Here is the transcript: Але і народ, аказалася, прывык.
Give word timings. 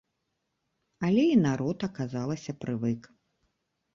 Але 1.07 1.25
і 1.33 1.35
народ, 1.47 1.85
аказалася, 1.89 2.51
прывык. 2.65 3.01